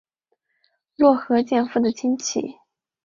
[0.95, 2.55] 落合建夫的亲戚。